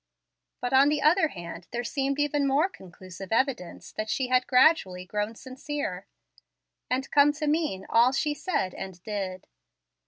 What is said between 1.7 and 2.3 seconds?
seemed